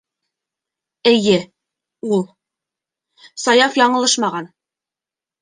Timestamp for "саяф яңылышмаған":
3.45-4.51